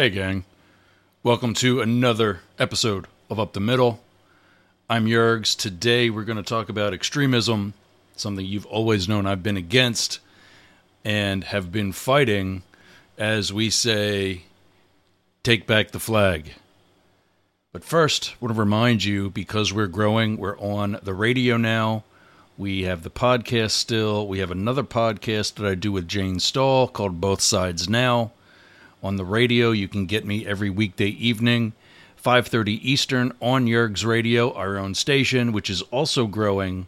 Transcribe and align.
Hey, 0.00 0.08
gang. 0.08 0.44
Welcome 1.22 1.52
to 1.56 1.82
another 1.82 2.40
episode 2.58 3.06
of 3.28 3.38
Up 3.38 3.52
the 3.52 3.60
Middle. 3.60 4.00
I'm 4.88 5.04
Yergz. 5.04 5.54
Today 5.54 6.08
we're 6.08 6.24
going 6.24 6.38
to 6.38 6.42
talk 6.42 6.70
about 6.70 6.94
extremism, 6.94 7.74
something 8.16 8.46
you've 8.46 8.64
always 8.64 9.10
known 9.10 9.26
I've 9.26 9.42
been 9.42 9.58
against 9.58 10.20
and 11.04 11.44
have 11.44 11.70
been 11.70 11.92
fighting 11.92 12.62
as 13.18 13.52
we 13.52 13.68
say, 13.68 14.44
take 15.42 15.66
back 15.66 15.90
the 15.90 16.00
flag. 16.00 16.54
But 17.70 17.84
first, 17.84 18.30
I 18.30 18.36
want 18.40 18.54
to 18.54 18.58
remind 18.58 19.04
you 19.04 19.28
because 19.28 19.70
we're 19.70 19.86
growing, 19.86 20.38
we're 20.38 20.58
on 20.58 20.98
the 21.02 21.12
radio 21.12 21.58
now. 21.58 22.04
We 22.56 22.84
have 22.84 23.02
the 23.02 23.10
podcast 23.10 23.72
still. 23.72 24.26
We 24.26 24.38
have 24.38 24.50
another 24.50 24.82
podcast 24.82 25.56
that 25.56 25.66
I 25.66 25.74
do 25.74 25.92
with 25.92 26.08
Jane 26.08 26.40
Stahl 26.40 26.88
called 26.88 27.20
Both 27.20 27.42
Sides 27.42 27.86
Now. 27.86 28.32
On 29.02 29.16
the 29.16 29.24
radio, 29.24 29.70
you 29.70 29.88
can 29.88 30.06
get 30.06 30.26
me 30.26 30.46
every 30.46 30.68
weekday 30.68 31.08
evening, 31.08 31.72
5:30 32.16 32.78
Eastern 32.82 33.32
on 33.40 33.66
Yergz 33.66 34.04
Radio, 34.04 34.52
our 34.52 34.76
own 34.76 34.94
station, 34.94 35.52
which 35.52 35.70
is 35.70 35.82
also 35.90 36.26
growing. 36.26 36.86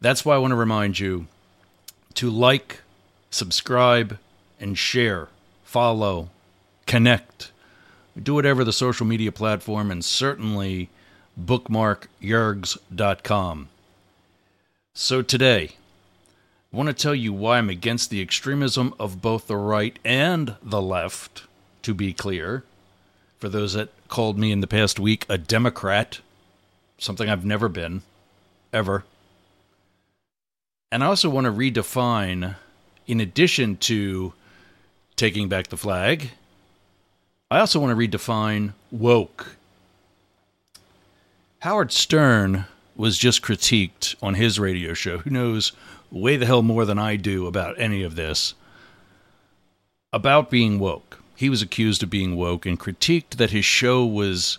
That's 0.00 0.24
why 0.24 0.34
I 0.34 0.38
want 0.38 0.50
to 0.50 0.56
remind 0.56 0.98
you 0.98 1.26
to 2.14 2.28
like, 2.28 2.80
subscribe, 3.30 4.18
and 4.60 4.76
share, 4.76 5.28
follow, 5.64 6.28
connect. 6.86 7.50
Do 8.22 8.34
whatever 8.34 8.64
the 8.64 8.72
social 8.72 9.06
media 9.06 9.32
platform 9.32 9.90
and 9.90 10.04
certainly 10.04 10.90
bookmark 11.36 12.08
yergz.com. 12.22 13.68
So 14.94 15.22
today, 15.22 15.70
I 16.74 16.76
want 16.76 16.88
to 16.88 16.92
tell 16.92 17.14
you 17.14 17.32
why 17.32 17.58
I'm 17.58 17.70
against 17.70 18.10
the 18.10 18.20
extremism 18.20 18.94
of 18.98 19.22
both 19.22 19.46
the 19.46 19.56
right 19.56 19.96
and 20.04 20.56
the 20.60 20.82
left, 20.82 21.44
to 21.82 21.94
be 21.94 22.12
clear. 22.12 22.64
For 23.38 23.48
those 23.48 23.74
that 23.74 23.90
called 24.08 24.40
me 24.40 24.50
in 24.50 24.58
the 24.58 24.66
past 24.66 24.98
week 24.98 25.24
a 25.28 25.38
Democrat, 25.38 26.18
something 26.98 27.30
I've 27.30 27.44
never 27.44 27.68
been, 27.68 28.02
ever. 28.72 29.04
And 30.90 31.04
I 31.04 31.06
also 31.06 31.30
want 31.30 31.44
to 31.44 31.52
redefine, 31.52 32.56
in 33.06 33.20
addition 33.20 33.76
to 33.76 34.32
taking 35.14 35.48
back 35.48 35.68
the 35.68 35.76
flag, 35.76 36.30
I 37.52 37.60
also 37.60 37.78
want 37.78 37.96
to 37.96 38.18
redefine 38.18 38.72
woke. 38.90 39.54
Howard 41.60 41.92
Stern 41.92 42.64
was 42.96 43.16
just 43.16 43.42
critiqued 43.42 44.16
on 44.20 44.34
his 44.34 44.58
radio 44.58 44.92
show. 44.92 45.18
Who 45.18 45.30
knows 45.30 45.70
way 46.18 46.36
the 46.36 46.46
hell 46.46 46.62
more 46.62 46.84
than 46.84 46.98
I 46.98 47.16
do 47.16 47.46
about 47.46 47.78
any 47.78 48.02
of 48.02 48.14
this? 48.16 48.54
About 50.12 50.50
being 50.50 50.78
woke. 50.78 51.20
He 51.34 51.50
was 51.50 51.62
accused 51.62 52.02
of 52.02 52.10
being 52.10 52.36
woke 52.36 52.64
and 52.64 52.78
critiqued 52.78 53.36
that 53.36 53.50
his 53.50 53.64
show 53.64 54.06
was 54.06 54.58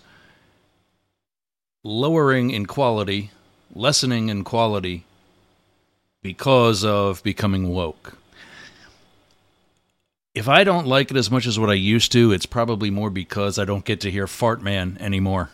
lowering 1.82 2.50
in 2.50 2.66
quality, 2.66 3.30
lessening 3.74 4.28
in 4.28 4.44
quality 4.44 5.04
because 6.22 6.84
of 6.84 7.22
becoming 7.22 7.70
woke. 7.70 8.18
If 10.34 10.48
I 10.48 10.64
don't 10.64 10.86
like 10.86 11.10
it 11.10 11.16
as 11.16 11.30
much 11.30 11.46
as 11.46 11.58
what 11.58 11.70
I 11.70 11.74
used 11.74 12.12
to, 12.12 12.32
it's 12.32 12.44
probably 12.44 12.90
more 12.90 13.08
because 13.08 13.58
I 13.58 13.64
don't 13.64 13.86
get 13.86 14.00
to 14.00 14.10
hear 14.10 14.26
Fart 14.26 14.60
Man 14.60 14.98
anymore. 15.00 15.50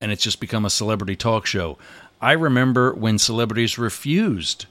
And 0.00 0.10
it's 0.10 0.24
just 0.24 0.40
become 0.40 0.64
a 0.64 0.70
celebrity 0.70 1.14
talk 1.14 1.46
show. 1.46 1.78
I 2.26 2.32
remember 2.32 2.92
when 2.92 3.20
celebrities 3.20 3.78
refused 3.78 4.66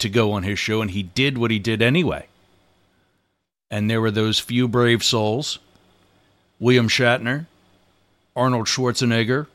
to 0.00 0.08
go 0.08 0.32
on 0.32 0.42
his 0.42 0.58
show, 0.58 0.82
and 0.82 0.90
he 0.90 1.04
did 1.04 1.38
what 1.38 1.52
he 1.52 1.60
did 1.60 1.80
anyway. 1.80 2.26
And 3.70 3.88
there 3.88 4.00
were 4.00 4.10
those 4.10 4.40
few 4.40 4.66
brave 4.66 5.04
souls 5.04 5.60
William 6.58 6.88
Shatner, 6.88 7.46
Arnold 8.34 8.66
Schwarzenegger, 8.66 9.46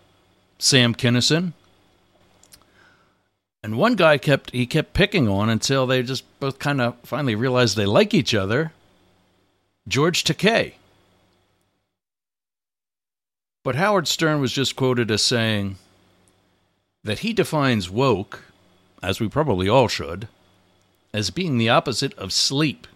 Sam 0.58 0.96
Kinison. 0.96 1.52
And 3.62 3.78
one 3.78 3.98
guy 3.98 4.18
kept 4.18 4.52
he 4.52 4.66
kept 4.66 4.94
picking 4.94 5.28
on 5.28 5.50
until 5.50 5.86
they 5.86 6.04
just 6.04 6.24
both 6.40 6.60
kind 6.60 6.80
of 6.80 6.96
finally 7.04 7.36
realized 7.36 7.76
they 7.76 7.86
like 7.86 8.14
each 8.14 8.34
other. 8.34 8.72
George 9.86 10.24
Takei. 10.24 10.76
But 13.66 13.76
Howard 13.76 14.08
Stern 14.08 14.40
was 14.40 14.54
just 14.54 14.78
quoted 14.78 15.12
as 15.12 15.22
saying 15.22 15.76
that 17.04 17.20
he 17.20 17.34
defines 17.34 17.90
woke, 17.90 18.44
as 19.02 19.20
we 19.20 19.28
probably 19.28 19.70
all 19.70 19.88
should, 19.88 20.28
as 21.14 21.30
being 21.30 21.58
the 21.58 21.70
opposite 21.70 22.14
of 22.18 22.34
sleep. 22.34 22.88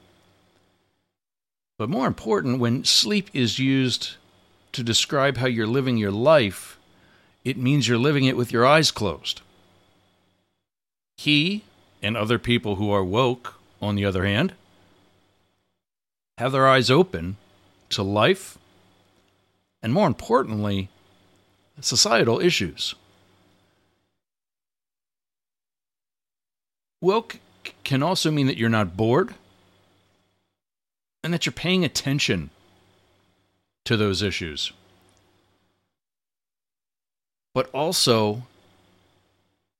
But 1.77 1.89
more 1.89 2.07
important, 2.07 2.59
when 2.59 2.83
sleep 2.83 3.29
is 3.33 3.57
used 3.57 4.15
to 4.73 4.83
describe 4.83 5.37
how 5.37 5.47
you're 5.47 5.67
living 5.67 5.97
your 5.97 6.11
life, 6.11 6.77
it 7.43 7.57
means 7.57 7.87
you're 7.87 7.97
living 7.97 8.25
it 8.25 8.37
with 8.37 8.51
your 8.51 8.65
eyes 8.65 8.91
closed. 8.91 9.41
He 11.17 11.63
and 12.01 12.15
other 12.15 12.39
people 12.39 12.75
who 12.75 12.91
are 12.91 13.03
woke, 13.03 13.55
on 13.81 13.95
the 13.95 14.05
other 14.05 14.25
hand, 14.25 14.53
have 16.37 16.51
their 16.51 16.67
eyes 16.67 16.89
open 16.89 17.37
to 17.89 18.03
life 18.03 18.57
and, 19.81 19.93
more 19.93 20.07
importantly, 20.07 20.89
societal 21.79 22.39
issues. 22.39 22.95
Woke 27.01 27.39
can 27.83 28.03
also 28.03 28.29
mean 28.29 28.47
that 28.47 28.57
you're 28.57 28.69
not 28.69 28.95
bored 28.95 29.33
and 31.23 31.33
that 31.33 31.45
you're 31.45 31.53
paying 31.53 31.83
attention 31.83 32.51
to 33.85 33.97
those 33.97 34.21
issues. 34.21 34.71
But 37.53 37.69
also 37.73 38.43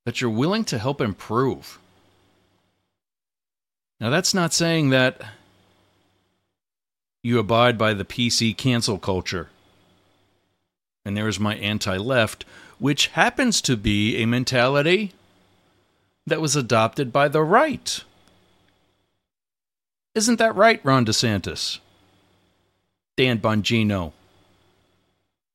that 0.06 0.20
you're 0.20 0.30
willing 0.30 0.66
to 0.66 0.80
help 0.80 1.00
improve. 1.00 1.80
Now, 4.00 4.10
that's 4.10 4.34
not 4.34 4.52
saying 4.52 4.90
that 4.90 5.22
you 7.24 7.38
abide 7.38 7.78
by 7.78 7.94
the 7.94 8.04
PC 8.04 8.58
cancel 8.58 8.98
culture. 8.98 9.50
And 11.06 11.16
there's 11.16 11.40
my 11.40 11.56
anti 11.56 11.98
left, 11.98 12.46
which 12.80 13.08
happens 13.08 13.62
to 13.62 13.78
be 13.78 14.18
a 14.18 14.26
mentality 14.26 15.14
that 16.28 16.42
was 16.42 16.56
adopted 16.56 17.12
by 17.12 17.28
the 17.28 17.44
right. 17.44 18.04
Isn't 20.14 20.40
that 20.40 20.56
right, 20.56 20.80
Ron 20.84 21.06
DeSantis? 21.06 21.80
Dan 23.18 23.40
Bongino. 23.40 24.12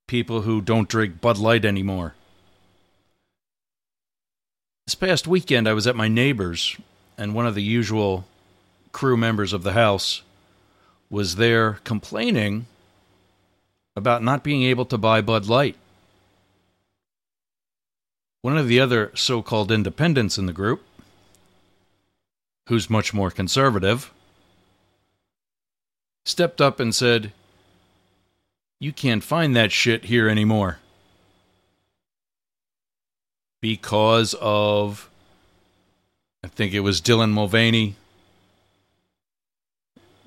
People 0.06 0.42
who 0.42 0.60
don't 0.60 0.88
drink 0.88 1.20
Bud 1.20 1.38
Light 1.38 1.64
anymore. 1.64 2.14
This 4.86 4.94
past 4.94 5.26
weekend, 5.26 5.68
I 5.68 5.72
was 5.72 5.86
at 5.86 5.96
my 5.96 6.06
neighbor's, 6.08 6.76
and 7.18 7.34
one 7.34 7.46
of 7.46 7.54
the 7.54 7.62
usual 7.62 8.24
crew 8.92 9.16
members 9.16 9.52
of 9.52 9.62
the 9.62 9.72
house 9.72 10.22
was 11.10 11.36
there 11.36 11.80
complaining 11.84 12.66
about 13.96 14.22
not 14.22 14.44
being 14.44 14.62
able 14.62 14.84
to 14.86 14.98
buy 14.98 15.20
Bud 15.20 15.46
Light. 15.46 15.76
One 18.46 18.56
of 18.56 18.68
the 18.68 18.78
other 18.78 19.10
so 19.16 19.42
called 19.42 19.72
independents 19.72 20.38
in 20.38 20.46
the 20.46 20.52
group, 20.52 20.84
who's 22.68 22.88
much 22.88 23.12
more 23.12 23.32
conservative, 23.32 24.12
stepped 26.24 26.60
up 26.60 26.78
and 26.78 26.94
said, 26.94 27.32
You 28.78 28.92
can't 28.92 29.24
find 29.24 29.56
that 29.56 29.72
shit 29.72 30.04
here 30.04 30.28
anymore. 30.28 30.78
Because 33.60 34.36
of, 34.40 35.10
I 36.44 36.46
think 36.46 36.72
it 36.72 36.86
was 36.86 37.00
Dylan 37.00 37.32
Mulvaney, 37.32 37.96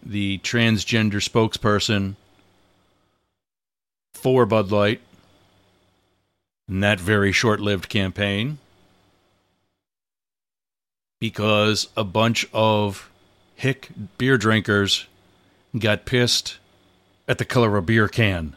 the 0.03 0.39
transgender 0.39 1.23
spokesperson 1.23 2.15
for 4.13 4.45
Bud 4.45 4.71
Light, 4.73 4.99
in 6.69 6.81
that 6.81 6.99
very 6.99 7.31
short 7.31 7.59
lived 7.59 7.89
campaign 7.89 8.59
because 11.19 11.89
a 11.97 12.03
bunch 12.03 12.47
of 12.53 13.09
hick 13.55 13.89
beer 14.17 14.37
drinkers 14.37 15.07
got 15.77 16.05
pissed 16.05 16.57
at 17.27 17.39
the 17.39 17.45
color 17.45 17.69
of 17.69 17.83
a 17.83 17.85
beer 17.85 18.07
can. 18.07 18.55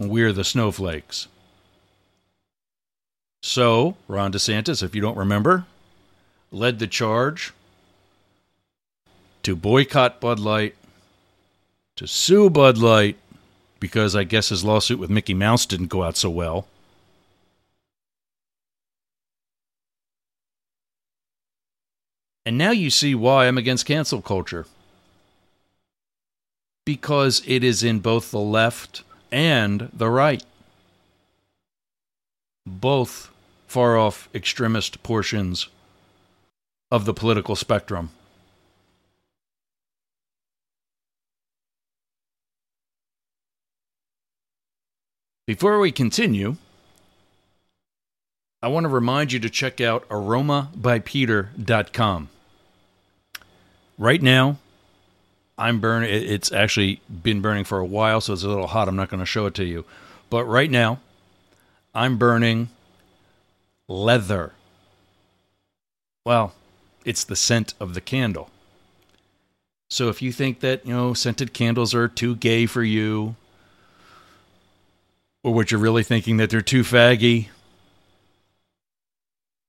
We're 0.00 0.32
the 0.32 0.44
snowflakes. 0.44 1.28
So, 3.42 3.96
Ron 4.08 4.32
DeSantis, 4.32 4.82
if 4.82 4.94
you 4.94 5.00
don't 5.00 5.16
remember, 5.16 5.66
led 6.50 6.78
the 6.78 6.86
charge 6.86 7.52
to 9.44 9.54
boycott 9.54 10.20
Bud 10.20 10.40
Light, 10.40 10.74
to 11.94 12.06
sue 12.06 12.50
Bud 12.50 12.76
Light, 12.76 13.16
because 13.80 14.16
I 14.16 14.24
guess 14.24 14.48
his 14.50 14.64
lawsuit 14.64 14.98
with 14.98 15.10
Mickey 15.10 15.34
Mouse 15.34 15.66
didn't 15.66 15.88
go 15.88 16.02
out 16.02 16.16
so 16.16 16.30
well. 16.30 16.66
And 22.44 22.56
now 22.56 22.70
you 22.70 22.90
see 22.90 23.14
why 23.14 23.46
I'm 23.46 23.58
against 23.58 23.86
cancel 23.86 24.22
culture. 24.22 24.66
because 26.86 27.42
it 27.46 27.64
is 27.64 27.82
in 27.82 27.98
both 27.98 28.30
the 28.30 28.38
left 28.40 29.02
and 29.32 29.90
the 29.92 30.08
right. 30.08 30.44
Both 32.64 33.30
far 33.66 33.98
off 33.98 34.28
extremist 34.34 35.02
portions 35.02 35.68
of 36.90 37.04
the 37.04 37.12
political 37.12 37.56
spectrum. 37.56 38.10
Before 45.46 45.78
we 45.78 45.92
continue, 45.92 46.56
I 48.60 48.68
want 48.68 48.82
to 48.82 48.88
remind 48.88 49.32
you 49.32 49.38
to 49.38 49.48
check 49.48 49.80
out 49.80 50.08
aromabypeter.com. 50.08 52.28
Right 53.96 54.22
now, 54.22 54.56
I'm 55.56 55.80
burning. 55.80 56.12
It's 56.12 56.50
actually 56.50 57.00
been 57.22 57.40
burning 57.40 57.62
for 57.62 57.78
a 57.78 57.86
while, 57.86 58.20
so 58.20 58.32
it's 58.32 58.42
a 58.42 58.48
little 58.48 58.66
hot. 58.66 58.88
I'm 58.88 58.96
not 58.96 59.08
going 59.08 59.20
to 59.20 59.26
show 59.26 59.46
it 59.46 59.54
to 59.54 59.64
you. 59.64 59.84
But 60.30 60.46
right 60.46 60.70
now, 60.70 60.98
I'm 61.94 62.18
burning 62.18 62.70
leather. 63.88 64.52
Well, 66.24 66.54
it's 67.04 67.22
the 67.22 67.36
scent 67.36 67.74
of 67.78 67.94
the 67.94 68.00
candle. 68.00 68.50
So 69.90 70.08
if 70.08 70.20
you 70.20 70.32
think 70.32 70.58
that, 70.60 70.84
you 70.84 70.92
know, 70.92 71.14
scented 71.14 71.54
candles 71.54 71.94
are 71.94 72.08
too 72.08 72.34
gay 72.34 72.66
for 72.66 72.82
you, 72.82 73.36
or 75.46 75.54
what 75.54 75.70
you're 75.70 75.78
really 75.78 76.02
thinking 76.02 76.38
that 76.38 76.50
they're 76.50 76.60
too 76.60 76.82
faggy, 76.82 77.46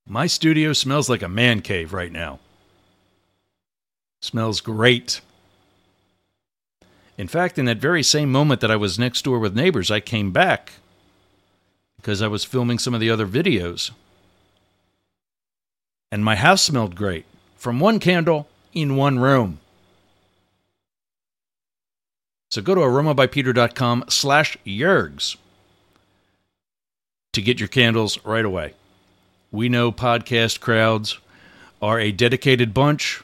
my 0.07 0.25
studio 0.25 0.73
smells 0.73 1.07
like 1.07 1.21
a 1.21 1.29
man 1.29 1.61
cave 1.61 1.93
right 1.93 2.11
now. 2.11 2.39
Smells 4.19 4.59
great. 4.59 5.21
In 7.15 7.27
fact, 7.27 7.59
in 7.59 7.65
that 7.65 7.77
very 7.77 8.01
same 8.01 8.31
moment 8.31 8.59
that 8.61 8.71
I 8.71 8.75
was 8.75 8.97
next 8.97 9.21
door 9.21 9.37
with 9.37 9.55
neighbors, 9.55 9.91
I 9.91 9.99
came 9.99 10.31
back 10.31 10.73
because 11.97 12.23
I 12.23 12.27
was 12.27 12.43
filming 12.43 12.79
some 12.79 12.95
of 12.95 12.99
the 12.99 13.11
other 13.11 13.27
videos. 13.27 13.91
And 16.11 16.25
my 16.25 16.37
house 16.37 16.63
smelled 16.63 16.95
great 16.95 17.25
from 17.55 17.79
one 17.79 17.99
candle 17.99 18.47
in 18.73 18.95
one 18.95 19.19
room. 19.19 19.59
So 22.49 22.63
go 22.63 22.73
to 22.73 22.81
aromabypeter.com 22.81 24.05
slash 24.07 24.57
yergz 24.65 25.35
to 27.37 27.41
get 27.43 27.59
your 27.59 27.69
candles 27.69 28.17
right 28.25 28.43
away. 28.43 28.73
We 29.51 29.69
know 29.69 29.91
podcast 29.91 30.59
crowds 30.59 31.19
are 31.83 31.99
a 31.99 32.11
dedicated 32.11 32.73
bunch, 32.73 33.21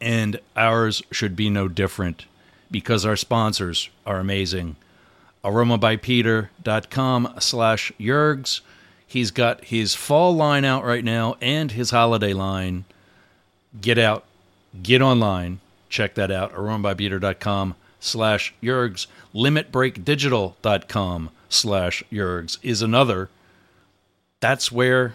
and 0.00 0.40
ours 0.56 1.00
should 1.12 1.36
be 1.36 1.48
no 1.48 1.68
different 1.68 2.24
because 2.72 3.06
our 3.06 3.14
sponsors 3.14 3.88
are 4.04 4.18
amazing. 4.18 4.74
aromabypeter.com 5.44 7.34
slash 7.38 7.92
yergz. 8.00 8.62
He's 9.06 9.30
got 9.30 9.66
his 9.66 9.94
fall 9.94 10.34
line 10.34 10.64
out 10.64 10.84
right 10.84 11.04
now 11.04 11.36
and 11.40 11.70
his 11.70 11.90
holiday 11.90 12.32
line. 12.32 12.84
Get 13.80 13.98
out, 13.98 14.24
get 14.82 15.00
online, 15.00 15.60
check 15.88 16.16
that 16.16 16.32
out. 16.32 16.52
aromabypeter.com 16.52 17.76
slash 18.00 18.54
yergz. 18.60 19.06
limitbreakdigital.com 19.32 21.30
slash 21.48 22.02
yergz 22.10 22.58
is 22.62 22.82
another 22.82 23.30
that's 24.40 24.70
where 24.70 25.14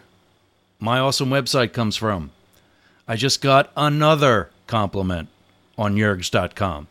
my 0.80 1.00
awesome 1.00 1.30
website 1.30 1.72
comes 1.72 1.96
from. 1.96 2.32
I 3.08 3.16
just 3.16 3.40
got 3.42 3.72
another 3.78 4.50
compliment 4.68 5.30
on 5.78 5.96
yergz.com. 5.96 6.88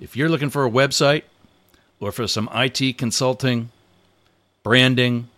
If 0.00 0.16
you're 0.16 0.28
looking 0.28 0.50
for 0.50 0.66
a 0.66 0.70
website 0.70 1.22
or 1.98 2.12
for 2.12 2.28
some 2.28 2.50
IT 2.54 2.98
consulting, 2.98 3.70
branding, 4.62 5.28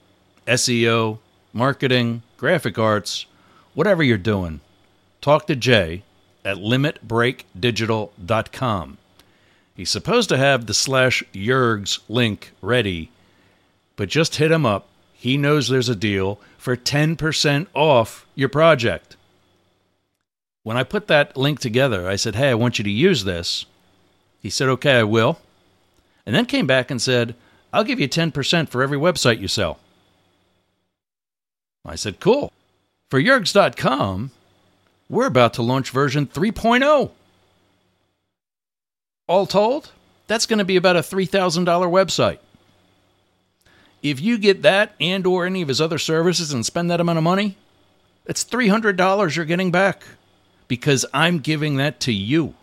SEO, 0.46 1.18
marketing, 1.52 2.22
graphic 2.36 2.78
arts, 2.78 3.26
whatever 3.74 4.02
you're 4.02 4.18
doing, 4.18 4.60
talk 5.20 5.46
to 5.46 5.54
Jay 5.54 6.02
at 6.44 6.56
limitbreakdigital.com. 6.56 8.98
He's 9.80 9.88
supposed 9.88 10.28
to 10.28 10.36
have 10.36 10.66
the 10.66 10.74
slash 10.74 11.24
yergz 11.32 12.00
link 12.06 12.52
ready, 12.60 13.10
but 13.96 14.10
just 14.10 14.36
hit 14.36 14.50
him 14.50 14.66
up 14.66 14.90
he 15.20 15.36
knows 15.36 15.68
there's 15.68 15.90
a 15.90 15.94
deal 15.94 16.40
for 16.56 16.74
10% 16.74 17.66
off 17.74 18.26
your 18.34 18.48
project. 18.48 19.18
When 20.62 20.78
I 20.78 20.82
put 20.82 21.08
that 21.08 21.36
link 21.36 21.60
together, 21.60 22.08
I 22.08 22.16
said, 22.16 22.36
Hey, 22.36 22.48
I 22.48 22.54
want 22.54 22.78
you 22.78 22.84
to 22.84 22.90
use 22.90 23.24
this. 23.24 23.66
He 24.40 24.48
said, 24.48 24.68
Okay, 24.68 24.98
I 24.98 25.02
will. 25.02 25.38
And 26.24 26.34
then 26.34 26.46
came 26.46 26.66
back 26.66 26.90
and 26.90 27.02
said, 27.02 27.34
I'll 27.70 27.84
give 27.84 28.00
you 28.00 28.08
10% 28.08 28.70
for 28.70 28.82
every 28.82 28.96
website 28.96 29.40
you 29.40 29.48
sell. 29.48 29.78
I 31.84 31.96
said, 31.96 32.18
Cool. 32.18 32.50
For 33.10 33.20
Yergz.com, 33.20 34.30
we're 35.10 35.26
about 35.26 35.52
to 35.54 35.62
launch 35.62 35.90
version 35.90 36.26
3.0. 36.26 37.10
All 39.30 39.46
told, 39.46 39.92
that's 40.26 40.44
going 40.44 40.58
to 40.58 40.64
be 40.64 40.74
about 40.74 40.96
a 40.96 41.02
$3,000 41.02 41.64
website. 41.64 42.38
If 44.02 44.20
you 44.20 44.38
get 44.38 44.62
that 44.62 44.96
and 44.98 45.24
or 45.24 45.46
any 45.46 45.62
of 45.62 45.68
his 45.68 45.80
other 45.80 45.98
services 45.98 46.52
and 46.52 46.66
spend 46.66 46.90
that 46.90 47.00
amount 47.00 47.18
of 47.18 47.22
money, 47.22 47.56
it's 48.26 48.44
$300 48.44 49.36
you're 49.36 49.44
getting 49.44 49.70
back 49.70 50.02
because 50.66 51.06
I'm 51.14 51.38
giving 51.38 51.76
that 51.76 52.00
to 52.00 52.12
you 52.12 52.54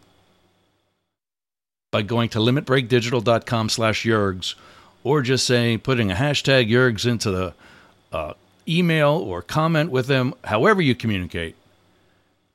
by 1.91 2.01
going 2.01 2.27
to 2.31 2.39
limitbreakdigital.com 2.39 3.69
slash 3.69 4.03
yergz 4.03 4.55
or 5.05 5.21
just 5.21 5.45
say 5.45 5.77
putting 5.77 6.11
a 6.11 6.15
hashtag 6.15 6.69
yergz 6.69 7.09
into 7.09 7.31
the 7.31 7.53
uh, 8.11 8.33
email 8.67 9.11
or 9.11 9.41
comment 9.41 9.89
with 9.89 10.07
them, 10.07 10.33
however 10.43 10.81
you 10.81 10.95
communicate, 10.95 11.55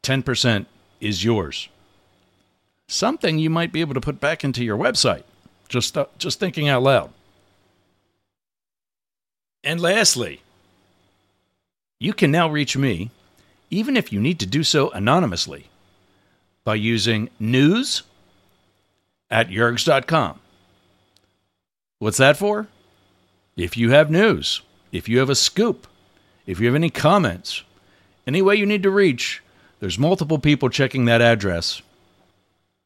10% 0.03 0.67
is 1.01 1.25
yours. 1.25 1.71
Something 2.93 3.39
you 3.39 3.49
might 3.49 3.73
be 3.73 3.81
able 3.81 3.95
to 3.95 4.03
put 4.03 4.21
back 4.21 4.45
into 4.45 4.63
your 4.63 4.77
website. 4.77 5.23
Just, 5.67 5.97
just 6.19 6.39
thinking 6.39 6.69
out 6.69 6.83
loud. 6.83 7.11
And 9.65 9.81
lastly, 9.81 10.43
you 11.99 12.13
can 12.13 12.31
now 12.31 12.51
reach 12.51 12.77
me, 12.77 13.11
even 13.71 13.97
if 13.97 14.13
you 14.13 14.21
need 14.21 14.39
to 14.41 14.47
do 14.47 14.63
so 14.63 14.91
anonymously, 14.91 15.69
by 16.65 16.75
using 16.75 17.31
news 17.41 18.03
at 19.31 19.49
yergz.com. 19.49 20.39
What's 21.99 22.19
that 22.19 22.37
for? 22.37 22.69
If 23.57 23.79
you 23.79 23.91
have 23.93 24.11
news, 24.11 24.61
if 24.93 25.09
you 25.09 25.19
have 25.21 25.31
a 25.31 25.35
scoop, 25.35 25.87
if 26.45 26.61
you 26.61 26.67
have 26.67 26.75
any 26.75 26.91
comments, 26.91 27.63
any 28.27 28.43
way 28.43 28.57
you 28.57 28.67
need 28.67 28.83
to 28.83 28.91
reach, 28.91 29.43
there's 29.81 29.99
multiple 29.99 30.39
people 30.39 30.69
checking 30.69 31.07
that 31.07 31.23
address. 31.23 31.81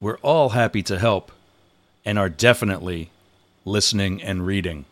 We're 0.01 0.19
all 0.19 0.51
happy 0.51 0.83
to 0.85 0.99
help 0.99 1.33
and 2.05 2.19
are 2.19 2.29
definitely 2.29 3.11
listening 3.65 4.23
and 4.23 4.47
reading. 4.47 4.85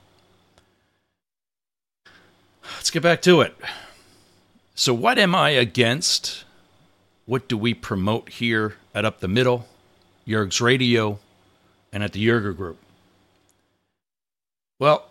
Let's 2.76 2.90
get 2.90 3.02
back 3.02 3.20
to 3.22 3.40
it. 3.42 3.54
So, 4.74 4.94
what 4.94 5.18
am 5.18 5.34
I 5.34 5.50
against? 5.50 6.44
What 7.26 7.48
do 7.48 7.56
we 7.56 7.74
promote 7.74 8.28
here 8.28 8.76
at 8.94 9.04
Up 9.04 9.20
the 9.20 9.28
Middle, 9.28 9.66
Yergz 10.26 10.60
Radio, 10.60 11.18
and 11.92 12.02
at 12.02 12.12
the 12.12 12.26
Yerger 12.26 12.56
Group? 12.56 12.78
Well, 14.78 15.06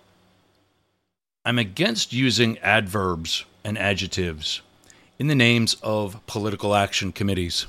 I'm 1.45 1.59
against 1.59 2.13
using 2.13 2.57
adverbs 2.59 3.45
and 3.63 3.77
adjectives 3.77 4.61
in 5.17 5.27
the 5.27 5.35
names 5.35 5.75
of 5.81 6.25
political 6.27 6.75
action 6.75 7.11
committees. 7.11 7.67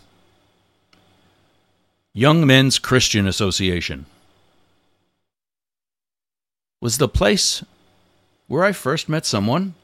Young 2.17 2.47
Men's 2.47 2.79
Christian 2.79 3.27
Association 3.27 4.07
was 6.81 6.99
the 6.99 7.09
place 7.09 7.65
where 8.47 8.63
I 8.63 8.71
first 8.71 9.09
met 9.09 9.27
someone 9.27 9.75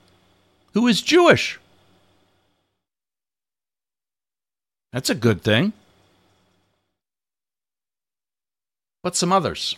who 0.73 0.87
is 0.87 1.03
Jewish. 1.03 1.59
That's 4.93 5.11
a 5.11 5.15
good 5.17 5.43
thing. 5.43 5.73
But 9.03 9.17
some 9.17 9.33
others. 9.33 9.77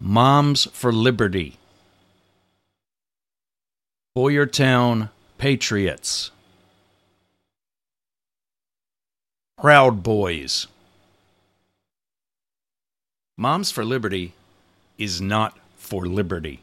Moms 0.00 0.64
for 0.72 0.92
Liberty. 0.92 1.56
Boyertown 4.16 5.10
Patriots. 5.38 6.32
Proud 9.56 10.02
Boys. 10.02 10.66
Moms 13.38 13.70
for 13.70 13.84
Liberty 13.84 14.32
is 14.96 15.20
not 15.20 15.58
for 15.76 16.06
liberty. 16.06 16.62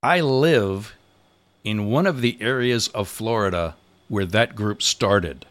I 0.00 0.20
live 0.20 0.94
in 1.64 1.86
one 1.86 2.06
of 2.06 2.20
the 2.20 2.38
areas 2.40 2.86
of 2.88 3.08
Florida 3.08 3.74
where 4.06 4.26
that 4.26 4.54
group 4.54 4.80
started. 4.80 5.44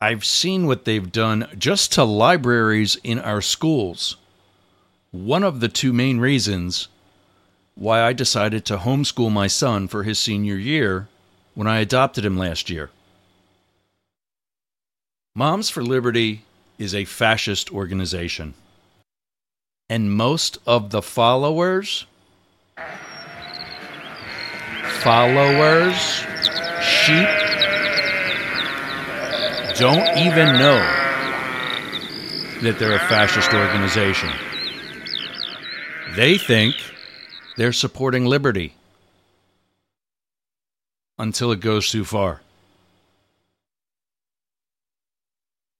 I've 0.00 0.24
seen 0.24 0.66
what 0.66 0.84
they've 0.84 1.12
done 1.12 1.46
just 1.56 1.92
to 1.92 2.02
libraries 2.02 2.96
in 3.04 3.20
our 3.20 3.40
schools. 3.40 4.16
One 5.12 5.44
of 5.44 5.60
the 5.60 5.68
two 5.68 5.92
main 5.92 6.18
reasons 6.18 6.88
why 7.76 8.02
I 8.02 8.12
decided 8.12 8.64
to 8.64 8.78
homeschool 8.78 9.30
my 9.30 9.46
son 9.46 9.86
for 9.86 10.02
his 10.02 10.18
senior 10.18 10.56
year 10.56 11.06
when 11.54 11.68
I 11.68 11.78
adopted 11.78 12.24
him 12.24 12.36
last 12.36 12.68
year. 12.68 12.90
Moms 15.36 15.70
for 15.70 15.84
Liberty 15.84 16.42
is 16.78 16.96
a 16.96 17.04
fascist 17.04 17.72
organization. 17.72 18.54
And 19.92 20.10
most 20.10 20.56
of 20.66 20.88
the 20.88 21.02
followers, 21.02 22.06
followers, 25.02 25.96
sheep, 26.80 27.28
don't 29.76 30.16
even 30.16 30.46
know 30.56 30.80
that 32.62 32.76
they're 32.78 32.96
a 32.96 33.00
fascist 33.00 33.52
organization. 33.52 34.30
They 36.16 36.38
think 36.38 36.74
they're 37.58 37.74
supporting 37.74 38.24
liberty 38.24 38.72
until 41.18 41.52
it 41.52 41.60
goes 41.60 41.90
too 41.90 42.06
far. 42.06 42.40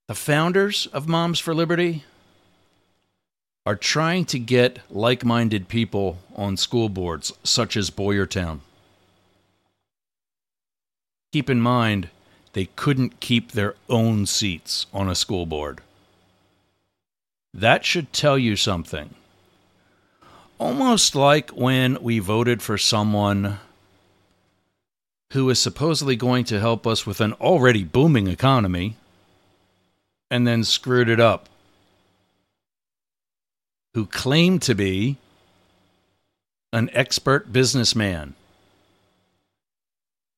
The 0.08 0.14
founders 0.14 0.86
of 0.88 1.08
Moms 1.08 1.38
for 1.38 1.54
Liberty 1.54 2.04
are 3.64 3.76
trying 3.76 4.24
to 4.26 4.38
get 4.38 4.80
like 4.90 5.24
minded 5.24 5.68
people 5.68 6.18
on 6.34 6.56
school 6.56 6.88
boards, 6.88 7.32
such 7.44 7.76
as 7.76 7.90
Boyertown. 7.90 8.60
Keep 11.32 11.48
in 11.48 11.60
mind, 11.60 12.08
they 12.52 12.66
couldn't 12.76 13.20
keep 13.20 13.52
their 13.52 13.74
own 13.88 14.26
seats 14.26 14.86
on 14.92 15.08
a 15.08 15.14
school 15.14 15.46
board. 15.46 15.80
That 17.54 17.84
should 17.84 18.12
tell 18.12 18.38
you 18.38 18.56
something. 18.56 19.14
Almost 20.58 21.14
like 21.14 21.50
when 21.50 22.02
we 22.02 22.18
voted 22.18 22.62
for 22.62 22.78
someone 22.78 23.58
who 25.32 25.48
is 25.48 25.60
supposedly 25.60 26.16
going 26.16 26.44
to 26.44 26.60
help 26.60 26.86
us 26.86 27.06
with 27.06 27.20
an 27.20 27.32
already 27.34 27.84
booming 27.84 28.26
economy 28.26 28.96
and 30.30 30.46
then 30.46 30.62
screwed 30.62 31.08
it 31.08 31.20
up. 31.20 31.48
Who 33.94 34.06
claimed 34.06 34.62
to 34.62 34.74
be 34.74 35.18
an 36.72 36.88
expert 36.94 37.52
businessman, 37.52 38.34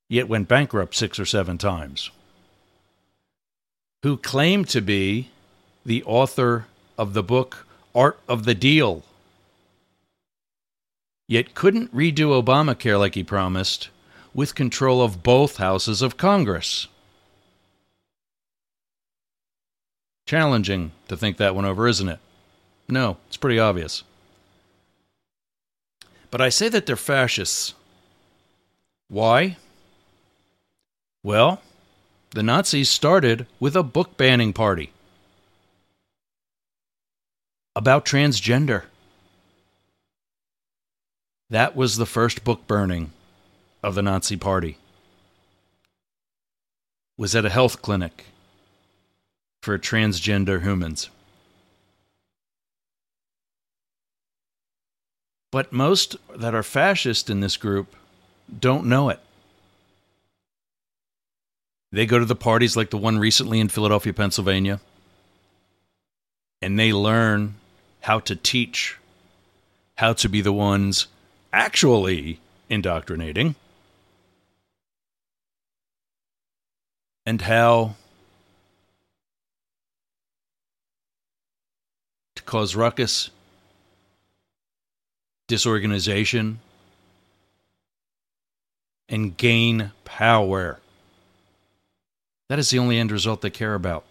yet 0.08 0.28
went 0.28 0.48
bankrupt 0.48 0.94
six 0.94 1.20
or 1.20 1.24
seven 1.24 1.56
times. 1.58 2.10
Who 4.02 4.16
claimed 4.16 4.68
to 4.70 4.80
be 4.80 5.30
the 5.86 6.02
author 6.04 6.66
of 6.98 7.14
the 7.14 7.22
book 7.22 7.66
Art 7.94 8.18
of 8.28 8.44
the 8.44 8.54
Deal, 8.54 9.04
yet 11.28 11.54
couldn't 11.54 11.94
redo 11.94 12.42
Obamacare 12.42 12.98
like 12.98 13.14
he 13.14 13.22
promised 13.22 13.88
with 14.34 14.56
control 14.56 15.00
of 15.00 15.22
both 15.22 15.58
houses 15.58 16.02
of 16.02 16.16
Congress. 16.16 16.88
Challenging 20.26 20.90
to 21.06 21.16
think 21.16 21.36
that 21.36 21.54
one 21.54 21.64
over, 21.64 21.86
isn't 21.86 22.08
it? 22.08 22.18
No, 22.88 23.16
it's 23.28 23.36
pretty 23.36 23.58
obvious. 23.58 24.04
But 26.30 26.40
I 26.40 26.48
say 26.48 26.68
that 26.68 26.86
they're 26.86 26.96
fascists. 26.96 27.74
Why? 29.08 29.56
Well, 31.22 31.62
the 32.30 32.42
Nazis 32.42 32.90
started 32.90 33.46
with 33.60 33.76
a 33.76 33.82
book 33.82 34.16
banning 34.16 34.52
party 34.52 34.92
about 37.76 38.04
transgender. 38.04 38.84
That 41.50 41.76
was 41.76 41.96
the 41.96 42.06
first 42.06 42.44
book 42.44 42.66
burning 42.66 43.12
of 43.82 43.94
the 43.94 44.02
Nazi 44.02 44.36
Party. 44.36 44.78
Was 47.16 47.36
at 47.36 47.44
a 47.44 47.50
health 47.50 47.82
clinic 47.82 48.24
for 49.62 49.78
transgender 49.78 50.62
humans. 50.62 51.10
But 55.54 55.72
most 55.72 56.16
that 56.36 56.52
are 56.52 56.64
fascist 56.64 57.30
in 57.30 57.38
this 57.38 57.56
group 57.56 57.94
don't 58.58 58.86
know 58.86 59.08
it. 59.08 59.20
They 61.92 62.06
go 62.06 62.18
to 62.18 62.24
the 62.24 62.34
parties 62.34 62.76
like 62.76 62.90
the 62.90 62.98
one 62.98 63.20
recently 63.20 63.60
in 63.60 63.68
Philadelphia, 63.68 64.12
Pennsylvania, 64.12 64.80
and 66.60 66.76
they 66.76 66.92
learn 66.92 67.54
how 68.00 68.18
to 68.18 68.34
teach, 68.34 68.98
how 69.98 70.12
to 70.14 70.28
be 70.28 70.40
the 70.40 70.52
ones 70.52 71.06
actually 71.52 72.40
indoctrinating, 72.68 73.54
and 77.24 77.42
how 77.42 77.94
to 82.34 82.42
cause 82.42 82.74
ruckus, 82.74 83.30
disorganization, 85.54 86.58
and 89.08 89.36
gain 89.36 89.92
power. 90.04 90.80
That 92.48 92.58
is 92.58 92.70
the 92.70 92.80
only 92.80 92.98
end 92.98 93.12
result 93.12 93.40
they 93.40 93.50
care 93.50 93.76
about. 93.76 94.02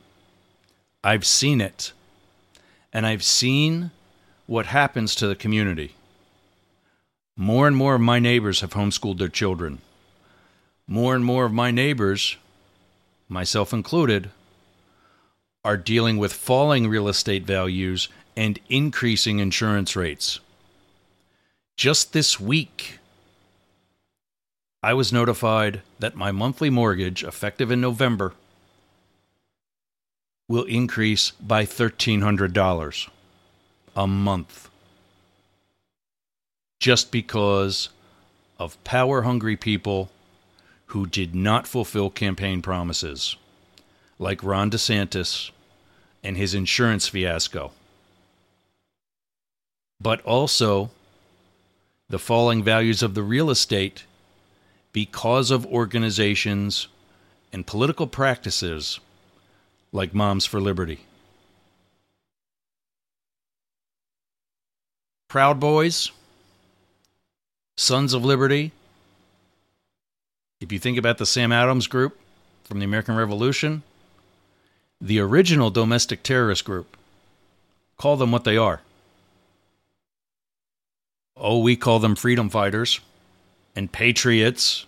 I've 1.03 1.25
seen 1.25 1.59
it. 1.59 1.91
And 2.93 3.05
I've 3.05 3.23
seen 3.23 3.91
what 4.47 4.67
happens 4.67 5.15
to 5.15 5.27
the 5.27 5.35
community. 5.35 5.95
More 7.35 7.67
and 7.67 7.75
more 7.75 7.95
of 7.95 8.01
my 8.01 8.19
neighbors 8.19 8.61
have 8.61 8.71
homeschooled 8.71 9.17
their 9.17 9.27
children. 9.27 9.79
More 10.87 11.13
and 11.13 11.25
more 11.25 11.43
of 11.43 11.51
my 11.51 11.71
neighbors, 11.71 12.37
myself 13.27 13.73
included, 13.73 14.29
are 15.65 15.75
dealing 15.75 16.15
with 16.15 16.31
falling 16.31 16.87
real 16.87 17.09
estate 17.09 17.43
values 17.43 18.07
and 18.37 18.59
increasing 18.69 19.39
insurance 19.39 19.97
rates. 19.97 20.39
Just 21.77 22.13
this 22.13 22.39
week, 22.39 22.99
I 24.81 24.93
was 24.93 25.13
notified 25.13 25.81
that 25.99 26.15
my 26.15 26.31
monthly 26.31 26.69
mortgage, 26.69 27.23
effective 27.23 27.71
in 27.71 27.81
November, 27.81 28.33
will 30.47 30.63
increase 30.65 31.31
by 31.31 31.65
$1,300 31.65 33.09
a 33.95 34.07
month. 34.07 34.69
Just 36.79 37.11
because 37.11 37.89
of 38.59 38.81
power 38.83 39.21
hungry 39.21 39.55
people 39.55 40.09
who 40.87 41.05
did 41.05 41.33
not 41.33 41.67
fulfill 41.67 42.09
campaign 42.09 42.61
promises, 42.61 43.35
like 44.19 44.43
Ron 44.43 44.69
DeSantis 44.69 45.51
and 46.23 46.37
his 46.37 46.53
insurance 46.53 47.07
fiasco 47.07 47.71
but 50.03 50.21
also 50.21 50.91
the 52.13 52.19
falling 52.19 52.61
values 52.61 53.01
of 53.01 53.15
the 53.15 53.23
real 53.23 53.49
estate 53.49 54.03
because 54.91 55.49
of 55.49 55.65
organizations 55.65 56.87
and 57.51 57.65
political 57.65 58.05
practices 58.05 58.99
like 59.91 60.13
Moms 60.13 60.45
for 60.45 60.61
Liberty. 60.61 60.99
Proud 65.27 65.59
Boys, 65.59 66.11
Sons 67.77 68.13
of 68.13 68.23
Liberty. 68.23 68.73
If 70.61 70.71
you 70.71 70.77
think 70.77 70.99
about 70.99 71.17
the 71.17 71.25
Sam 71.25 71.51
Adams 71.51 71.87
group 71.87 72.19
from 72.63 72.77
the 72.77 72.85
American 72.85 73.15
Revolution, 73.15 73.81
the 75.01 75.19
original 75.19 75.71
domestic 75.71 76.21
terrorist 76.21 76.63
group, 76.63 76.95
call 77.97 78.17
them 78.17 78.31
what 78.31 78.43
they 78.43 78.55
are. 78.55 78.81
Oh, 81.35 81.59
we 81.59 81.75
call 81.75 81.99
them 81.99 82.15
freedom 82.15 82.49
fighters 82.49 82.99
and 83.75 83.91
patriots 83.91 84.85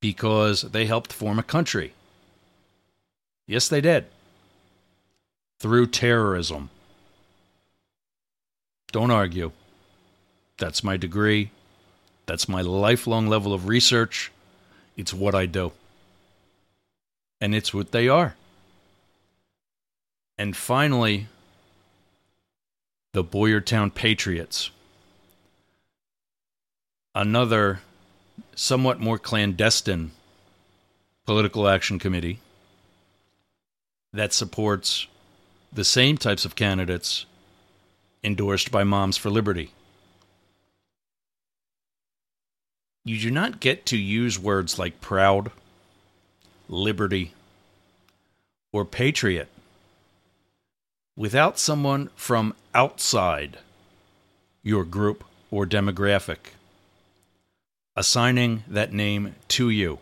because 0.00 0.62
they 0.62 0.86
helped 0.86 1.12
form 1.12 1.38
a 1.38 1.42
country. 1.42 1.92
Yes, 3.46 3.68
they 3.68 3.80
did. 3.80 4.06
Through 5.60 5.88
terrorism. 5.88 6.70
Don't 8.92 9.10
argue. 9.10 9.52
That's 10.58 10.82
my 10.82 10.96
degree. 10.96 11.50
That's 12.26 12.48
my 12.48 12.60
lifelong 12.60 13.26
level 13.26 13.52
of 13.52 13.68
research. 13.68 14.32
It's 14.96 15.14
what 15.14 15.34
I 15.34 15.46
do. 15.46 15.72
And 17.40 17.54
it's 17.54 17.72
what 17.72 17.92
they 17.92 18.08
are. 18.08 18.36
And 20.36 20.56
finally, 20.56 21.26
the 23.12 23.24
Boyertown 23.24 23.94
Patriots 23.94 24.70
another 27.18 27.80
somewhat 28.54 29.00
more 29.00 29.18
clandestine 29.18 30.12
political 31.26 31.66
action 31.66 31.98
committee 31.98 32.38
that 34.12 34.32
supports 34.32 35.08
the 35.72 35.82
same 35.82 36.16
types 36.16 36.44
of 36.44 36.54
candidates 36.54 37.26
endorsed 38.22 38.70
by 38.70 38.84
Moms 38.84 39.16
for 39.16 39.30
Liberty. 39.30 39.72
You 43.04 43.18
do 43.18 43.32
not 43.32 43.58
get 43.58 43.84
to 43.86 43.96
use 43.96 44.38
words 44.38 44.78
like 44.78 45.00
proud, 45.00 45.50
liberty, 46.68 47.32
or 48.72 48.84
patriot 48.84 49.48
without 51.16 51.58
someone 51.58 52.10
from 52.14 52.54
outside 52.76 53.58
your 54.62 54.84
group 54.84 55.24
or 55.50 55.66
demographic 55.66 56.52
assigning 57.98 58.62
that 58.68 58.92
name 58.92 59.34
to 59.48 59.68
you. 59.68 59.98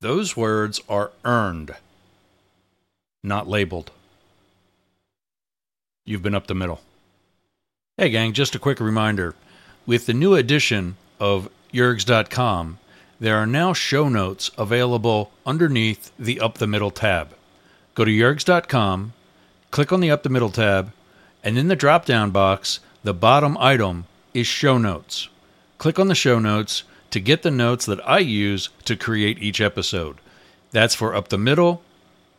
Those 0.00 0.36
words 0.36 0.80
are 0.88 1.10
earned, 1.24 1.74
not 3.24 3.48
labeled. 3.48 3.90
You've 6.06 6.22
been 6.22 6.36
up 6.36 6.46
the 6.46 6.54
middle. 6.54 6.80
Hey, 7.98 8.08
gang, 8.08 8.34
just 8.34 8.54
a 8.54 8.60
quick 8.60 8.78
reminder. 8.78 9.34
With 9.84 10.06
the 10.06 10.14
new 10.14 10.34
edition 10.34 10.96
of 11.18 11.48
Yergz.com, 11.72 12.78
there 13.18 13.36
are 13.36 13.46
now 13.48 13.72
show 13.72 14.08
notes 14.08 14.48
available 14.56 15.32
underneath 15.44 16.12
the 16.16 16.38
Up 16.38 16.58
the 16.58 16.68
Middle 16.68 16.92
tab. 16.92 17.34
Go 17.96 18.04
to 18.04 18.12
Yergz.com, 18.12 19.12
click 19.72 19.92
on 19.92 19.98
the 19.98 20.12
Up 20.12 20.22
the 20.22 20.28
Middle 20.28 20.50
tab, 20.50 20.92
and 21.42 21.58
in 21.58 21.66
the 21.66 21.74
drop 21.74 22.06
down 22.06 22.30
box, 22.30 22.78
the 23.04 23.14
bottom 23.14 23.56
item 23.58 24.06
is 24.32 24.46
show 24.46 24.78
notes. 24.78 25.28
Click 25.78 25.98
on 25.98 26.08
the 26.08 26.14
show 26.14 26.38
notes 26.38 26.82
to 27.10 27.20
get 27.20 27.42
the 27.42 27.50
notes 27.50 27.86
that 27.86 28.06
I 28.08 28.18
use 28.18 28.70
to 28.86 28.96
create 28.96 29.38
each 29.38 29.60
episode. 29.60 30.16
That's 30.72 30.94
for 30.94 31.14
Up 31.14 31.28
the 31.28 31.38
Middle, 31.38 31.82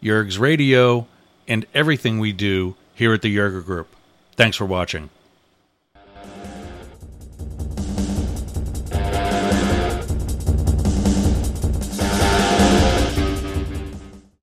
Yergz 0.03 0.39
Radio, 0.39 1.07
and 1.47 1.65
everything 1.73 2.19
we 2.19 2.33
do 2.33 2.75
here 2.95 3.13
at 3.13 3.21
the 3.21 3.33
Yerger 3.33 3.63
Group. 3.63 3.95
Thanks 4.35 4.57
for 4.57 4.65
watching. 4.65 5.11